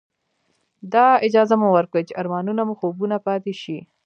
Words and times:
دا 0.93 1.05
اجازه 1.27 1.55
مه 1.61 1.67
ورکوئ 1.75 2.03
چې 2.07 2.17
ارمانونه 2.21 2.61
مو 2.67 2.73
خوبونه 2.79 3.15
پاتې 3.27 3.53
شي. 3.61 3.77